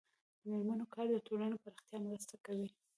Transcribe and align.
د 0.41 0.41
میرمنو 0.51 0.85
کار 0.93 1.05
د 1.11 1.15
ټولنې 1.27 1.55
پراختیا 1.63 1.97
مرسته 2.07 2.35
کوي. 2.45 2.69